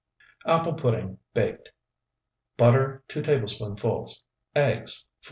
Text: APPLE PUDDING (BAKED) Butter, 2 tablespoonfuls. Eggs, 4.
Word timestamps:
APPLE 0.47 0.73
PUDDING 0.73 1.19
(BAKED) 1.35 1.73
Butter, 2.57 3.03
2 3.07 3.21
tablespoonfuls. 3.21 4.23
Eggs, 4.55 5.03
4. 5.05 5.09